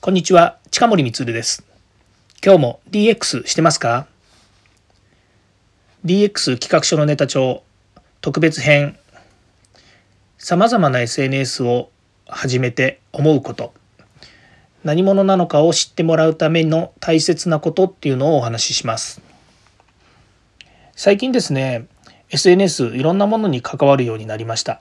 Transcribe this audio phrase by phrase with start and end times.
[0.00, 1.64] こんにちは、近森光です。
[2.42, 4.06] 今日も DX してますか
[6.04, 7.64] ?DX 企画書のネタ帳
[8.20, 8.96] 特別編
[10.38, 11.90] さまざまな SNS を
[12.28, 13.74] 始めて思うこと
[14.84, 19.20] 何者なのかを知ってもらうための大切なことっていうのをお話しします。
[20.94, 21.88] 最近ですね
[22.30, 24.80] SNS いろんなものに関わるようになりました。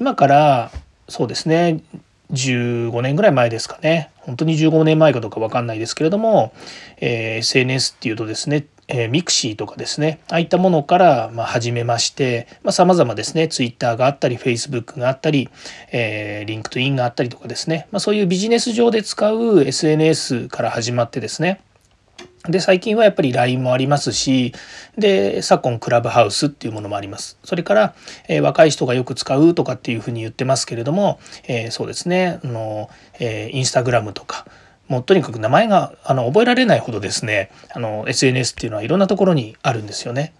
[0.00, 0.72] 今から
[1.06, 1.82] そうですね
[2.32, 6.52] 15年ぐらい前ですかね本当に15年前かどうか分かんないですけれども、
[6.98, 15.48] えー、SNS っていうとですねえー、 mixi とかですねああいったものからまあ始めましてさまざ、まですね Twitter があったり Facebook があったり、
[15.92, 21.60] えー、LinkedIn があったりとかですね、まあ、そういうビジネス上で使う SNS から始まってですね
[22.48, 24.52] で、最近はやっぱり LINE もありますし、
[24.98, 27.38] で、昨今クラブハウスっていうものもあります。
[27.44, 27.94] それから、
[28.28, 34.44] えー、若い人がよく使うとかっていうふうに言ってますけれども、えー、そうですね、あの、えー、インスタグラムとか、
[34.88, 40.34] もうとにかく名前があの覚えられないほどですね、あの SNS っていうのはいろんなところにあるんですよね。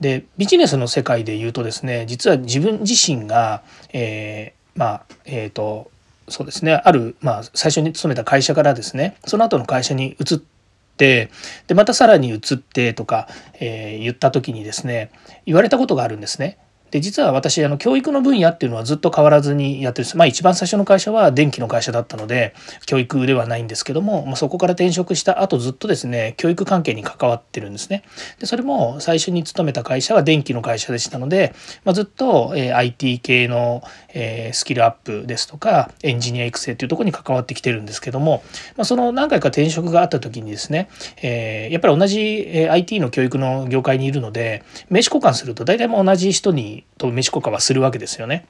[0.00, 5.92] で、ビジネスの世界で言うとですね、実は自分自身が、えー、まあ、えっ、ー、と、
[6.28, 10.55] そうですね、ある、まあ、最初に勤めた会社からですね、その後の会社に移って、
[10.96, 11.30] で
[11.74, 13.28] またさらに移ってとか、
[13.60, 15.10] えー、言った時にですね
[15.44, 16.58] 言われたことがあるんですね。
[16.90, 22.54] で実は私あの教育の分野っていうのはずっと変わらずにやってるまあ一番最初の会社は電気の会社だったので
[22.86, 28.04] 教育ではないんですけども、まあ、そこから転職した後ずっとですね教育関係に関わってるんですね。
[28.38, 33.82] でそれも最初に勤めた会社は電気の会社でしたので、まあ、ずっと、えー、IT 系の、
[34.14, 38.42] えー、スキルアップですとかエンジニア育成っていうところに関わってきてるんですけども、
[38.76, 40.88] まあ、その何回か転職があった時にですね、
[41.22, 48.46] えー、やっぱり同じ、IT の教育の業界にいるので名刺交換すると大体も同じ人にと飯交換はするわけですよね。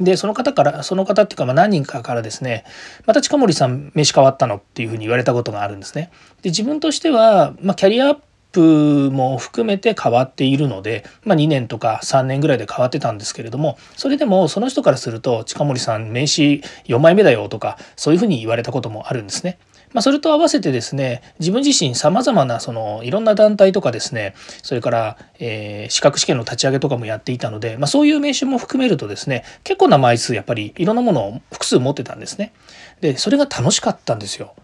[0.00, 2.64] で、その方から、その方っていうか、ま、何人かからですね、
[3.06, 6.10] また近森さん、飯変わったのっていうふうに言われたことがあるんですね。
[6.42, 8.18] で、自分としては、まあ、キャリアアッ
[8.52, 19.58] プも含めて変わっているので、まあ、2年とか3年ぐらいで変わってたんですけれどもそれでもその人からすると近森さん名刺4枚目だよとかそういうふうに言われたこともあるんですね。
[19.92, 32.52] まあ、それと合わせてですね自分自身さまざまなそのいろんな団体とかですねそれから、えー、資格試験の立ち上げとかもやっていたので、まあ、そういう名刺も含めるとですね結構な枚数やっぱりいろんなものを複数持ってたんですね。
[33.00, 34.54] でそれが楽しかったんですよ。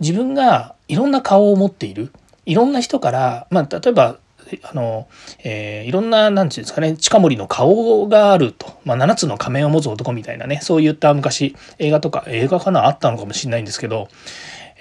[0.00, 2.10] 自分がいろんな顔を持っている
[2.46, 4.18] いろんな人から、まあ、例えば
[4.62, 5.08] あの、
[5.44, 8.66] えー、いろんな、なんていうんですかね、近森の顔があると。
[8.84, 14.08] まあ、7つの仮面を持つ男みたいなね、そういった昔、映画とか、映画かなあったのかもしれないんですけど、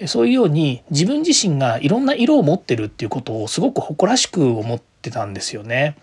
[0.08, 5.98] そういうように自分自身がいろんな色を持ってるっていうことをすごく誇らしく思ってたんですよね。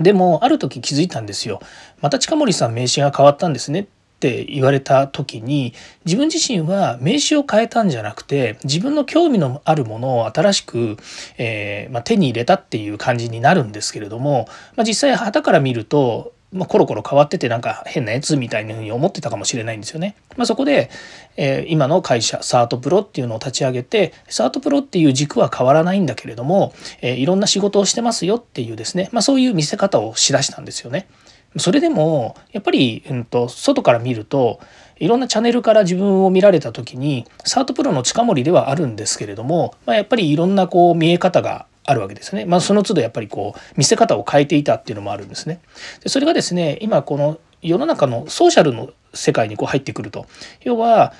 [0.00, 1.60] でも、ある時気づいたんですよ。
[2.00, 3.86] また近森さん名刺が変わったんですねっ
[4.22, 5.74] って言われた時に
[6.04, 10.96] 自分自身は名刺を変えたんじゃなくて自分の興味のあるものを新しく、
[11.38, 14.46] えー、まあ、手に入れたっていう感じになるんですけれども、
[14.76, 20.16] まあ、実際旗から見るとまあ、コロコロ変わっててなんか変なやつみたいなふうに思ってたかもしれないんですよね。
[20.36, 20.90] まあ、そこで、
[21.38, 31.08] えー、今の会社サートプロっていうのを立ち上げてサートプロっていう軸は変わらないんだけれども、えー、いろんな仕事をしてますよっていうですね、まあ、そういう見せ方をしだしたんですよね。
[31.56, 34.60] それでもやっぱり、うんと、外から見ると
[34.96, 42.44] いろんなチャンネルから自分を見られた時にサートプロの近森ではあるんですけれども、まあ、やっぱりいろんなこう見え方があるわけですね。
[42.44, 45.60] まあ、その都度やっぱりこう見せ方を変えていたっていうのもあるんですね。
[46.02, 50.26] でそれがですね今この世の中のソーシャルの世界にこう入ってくると
[50.62, 51.12] 要は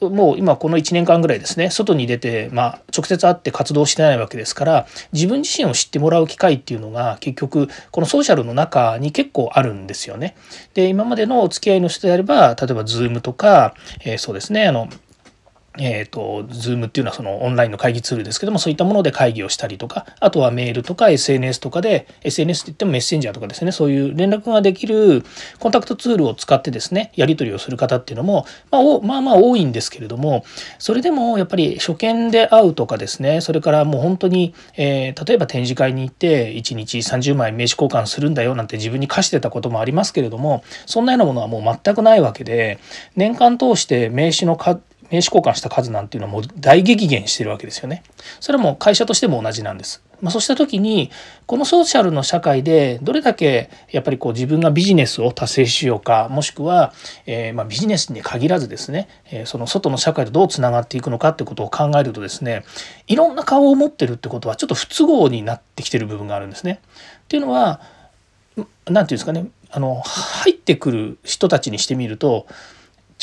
[0.00, 10.36] もう今この1年間ぐらいですね外に出て、まあ、直接会って活動してないわけですから自分自身を知ってもらう機会っていうのが結局このソーシャルの中に結構あるんですよね。
[10.74, 13.74] で今までのお付き合いの人であれば例えば Zoom とか、
[14.04, 14.88] えー、そうですねあの
[15.78, 25.24] えっ、ー、と、Zoom っていうのはそのオンラインの会議ツールですけども、そういったもので会議をしたりとか、あとはメールとか SNS とかで、SNS って言ってもメッセンジャーとかですね、そういう連絡ができる
[25.58, 30.44] コンタクトツールを使ってですね、やり取りをする方っていうのも、まあ、まあまあ多いんですけれども、
[30.78, 42.78] それでもやっぱり初見で会うとかですね、それからもう本当に、えー、例えば展示会に行って1日30枚名刺交換するんだよなんて自分に課してたこともありますけれども、そんなようなものはもう全くないわけで、
[43.16, 44.56] 年間通して名刺の
[45.10, 48.02] 名刺交換した数なんていうのはもう大激減してるわけですよね。
[48.40, 50.02] それはもう会社としても同じなんです。
[50.20, 51.10] まあ、そうした時に
[51.46, 56.94] このソーシャルの社会でどれだけやっぱりこう自分がビジネスを達成しようかもしくは、
[57.26, 62.64] えー、まビジネスに限らずですね、えその外の社会とどうつながっていくのかってことを考えるとですね
[63.06, 66.80] いろんな顔を持ってるってことはちょっと不都合になってきてる部分があるんですね。
[67.24, 67.80] っていうのは
[68.56, 72.46] 何て言うんですかねあの入ってくる人たちにしてみると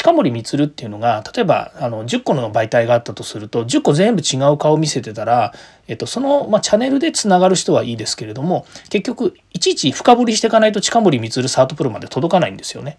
[0.02, 5.54] 近森光っていうのが例えばあの10個の媒体があったとすると10個全部違う顔を見せてたら、
[5.88, 12.98] えっと、その、まあ、チャンネルでつながる人はいいですけれども結局いちいち深掘りしていかないと近森光サートプロまで届かないんですよね。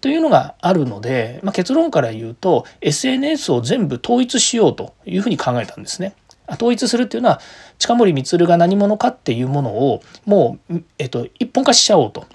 [0.00, 6.16] というのがあるので、まあ、結論から言うと SNS を全部統一しようというふうに考えたんですね。
[6.50, 7.40] 統一するっていうのは
[7.78, 12.26] 近森光が何者かっていうものをもう、えっと、一本化しちゃおうと。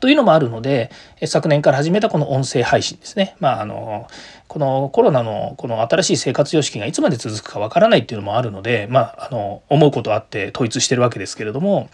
[0.00, 0.90] というのもあるので
[1.26, 3.36] 昨年から始めたこの音声配信ですね。
[3.40, 4.08] まああの
[4.48, 11.88] このコロナのこの新しい生活様式がいつまで続くかわからないっていうのもあるので、まあ、あの思うことあって統一してるわけですけれども、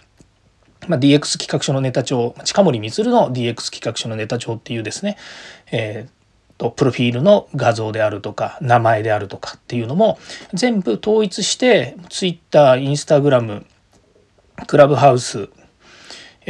[0.88, 5.16] まあ、DX 企画書のネタ帳近森光の DX 企画書のネタ帳っていうですね、
[5.72, 6.20] えー
[6.60, 10.18] とプロフィールの画像であるとか名前であるとかっていうのも
[10.52, 13.64] 全部統一して Twitter、Instagram、
[14.66, 15.48] クラブハウス、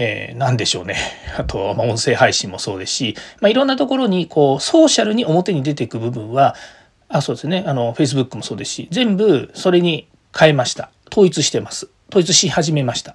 [0.03, 0.97] えー、何でしょうね。
[1.37, 6.57] あと、まあ、音声配信もそうですし、まあ、いろんなところにこうソーシャルに表に出ていく部分は
[7.11, 10.07] あそうですねあの Facebook もそうですし全部それに
[10.37, 13.15] 変えました統一してます統一し始めましたっ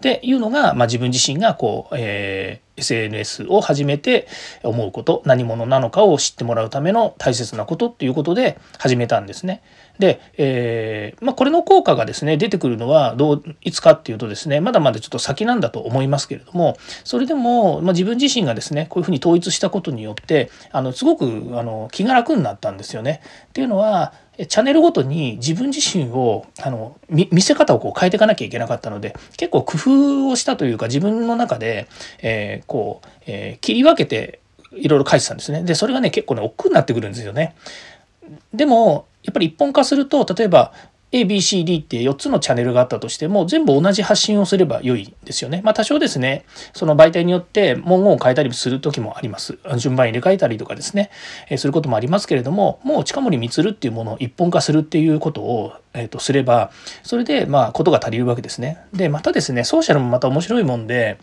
[0.00, 4.26] ていうのが、まあ、自分自身がこう、えー、SNS を始めて
[4.62, 9.62] 思うこと何者なのかを知ってもらうための大切なことっていうことで始めたんですね。
[9.98, 21.24] で、えー、まあ、これの効果がですね出てくるのはどういつかっていうとですねまだまだちょっと先なんだと思いますけれどもそれでも、まあ、自分自身がですねこういうふうに統一したことによってあのすごく
[21.58, 23.20] あの気が楽になったんですよね。
[23.46, 31.86] っていうのはチャンネルごとに自分自身をあの見せ方をこう変えていかなきゃいけなかったので結構工夫をしたというか自分の中で、
[32.20, 34.40] えー、こう、えー、切り分けて
[34.72, 35.62] いろいろ書いてたんですね。
[35.62, 37.54] でそれがね結構ね億劫になってくるんですよね。
[38.52, 40.72] でもやっぱり一本化すると例えば
[41.14, 45.62] ABCD って4つのチャンネルがあったとしても全部同じ発信をすれば良いんですよね。
[45.62, 49.58] まあ多少ですね、その媒体によって文言を変えたりする時もあります。
[49.78, 51.10] 順番入れ替えたりとかですね、
[51.48, 56.72] えー、することもありますけれども、もう近森光っていうものを一本化するっていうことを、えー、とすれば、
[57.04, 58.78] それでまあことが足りるわけですね。
[58.92, 61.18] で、またですね、ソーシャルもまた面白いもんで、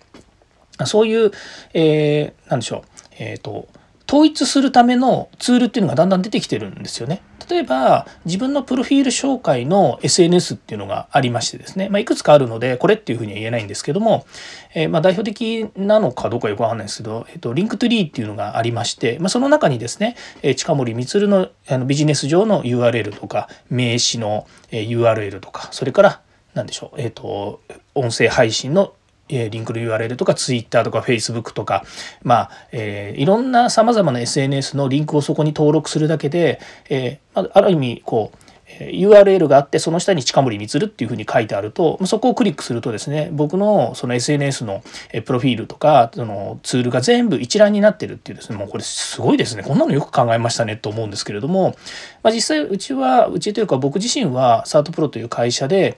[0.86, 1.32] そういう、
[1.74, 2.82] えー、なんでしょう、
[3.20, 3.68] えっ、ー、と、
[4.12, 7.22] 統一するためのツールっていうのがだんだん出てきてるんですよね。
[7.50, 14.26] 例えば自分のプロフィール紹介の SNS っていうのがありましてですね、まあ、いくつかあるのでこれっていうふうには言えないんですけども、
[14.74, 26.22] えー、ま代表的なのかどうかよくわかんないですけど、えーと、 Linktree っていうのがありまして、まあ、その中にですね、え近森光のあのビジネス上の URL とか名刺の URL とかそれから
[26.54, 27.62] 何でしょう、えーと
[27.94, 28.94] 音声配信の
[29.32, 31.84] えリンクの URL とか Twitter とか Facebook とか、
[32.24, 44.84] まあ、えー、いろんなさまざまな SNS のリンクをそこに登録するだけで、えー、ある意味こう URL があってその下に近森光っていうふうに書いてあるとそこをクリックするとですね僕のその SNS の
[45.26, 49.64] プロフィールとかそのツールが全部一覧になってるっていうですねもうこれすごいですね。
[49.64, 51.76] こんなのよく考えましたねと思うんですけれども、
[52.24, 55.98] まあ、実際うちはうちというか僕自身はサートプロという会社で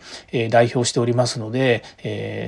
[0.49, 1.83] 代表しておりますので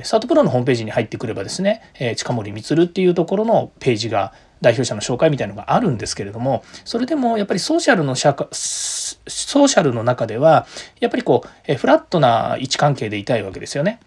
[0.04, 10.66] サートプロのホームページに入ってくればですね近森光っていうところのページが代表者の紹介みたいなのがあるんですけれどもそれでもやっぱりソーシャルの社会ソーシャルの中では
[11.00, 14.00] やっぱりこうえフラットな位置関係でいたいわけですよね。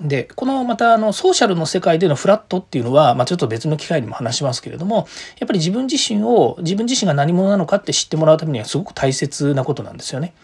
[0.00, 5.08] でこのまたあのソーシャルの世界でのフラットっていうのは、まあ、ちょっと別の機会にも話しますけれども
[5.38, 10.34] やっぱり自分自身を自分自身が何者なのかって知ってもらうためにはすごく大切なことなんですよね。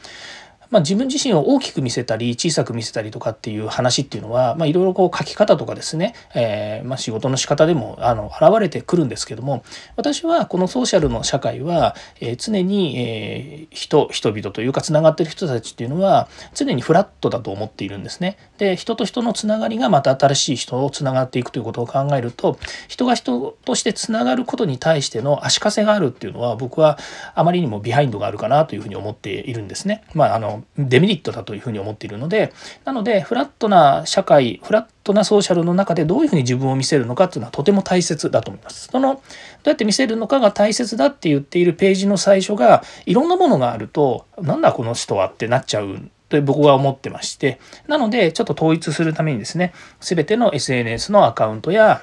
[0.71, 9.65] まあ、自分自身を大きく見せたり小さく見せたりとかっていう話っていうのは、いろいろ書き方とかですね、えー、まあ、仕事の仕方でもあの現れてくるんですけども
[9.97, 18.39] 私はこのソーシャルの社会は、えー、常に、えー、人人々というかつながってる人たちっていうのは常にフラットだと思っているんですね。
[18.59, 26.99] で人と人のつながりがまた新しい人をつながっていくということを考えると人が人としてつながることに対しての足かせがあるっていうのは僕は
[27.35, 30.05] あまりにもビハインドがあるかなというふうに思っているんですね。
[30.15, 30.39] まああ
[30.79, 32.53] デメリットだというふうに思っているので
[32.85, 38.89] なのでフラットな社会フラットなソーシャルの中でどういうふうに自分を見せるのかっていうのはとても大切だと思います。
[38.89, 52.03] そのどうやって見せるのかが大切だって言っているページの最初がいろんなものがあるとなんだこの人はってなっちゃうと僕は思ってましてなのでちょっと統一するためにですね全ての SNS のアカウントや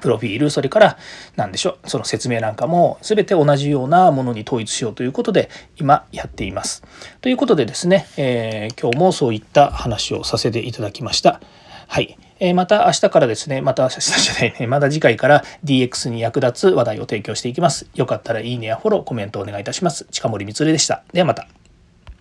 [0.00, 0.98] プロフィール、それから
[1.36, 6.82] 何でしょう、その説明なんかも全て同じようなものに統一しようということで今やっています。
[7.20, 11.40] ということでですね、えー、今日もそういった話をさせていただきました。
[11.88, 12.16] はい。
[12.40, 17.86] え、また明日からですね、また明日じゃないね、また次回から DX に役立つ話題を提供していきます。
[17.94, 20.06] よかったらいいねやフォロー、コメントお願いいたします。
[20.10, 21.02] 近森光でした。
[21.12, 21.61] ではまた。